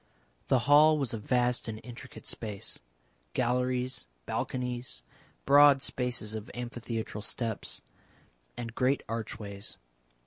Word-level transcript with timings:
The 0.47 0.57
hall 0.65 0.97
was 0.97 1.13
a 1.13 1.19
vast 1.19 1.67
and 1.67 1.79
intricate 1.83 2.25
space 2.25 2.79
galleries, 3.33 4.07
balconies, 4.25 5.03
broad 5.45 5.79
spaces 5.83 6.33
of 6.33 6.49
amphitheatral 6.55 7.21
steps, 7.21 7.81
and 8.57 8.73
great 8.73 9.03
archways. 9.07 9.77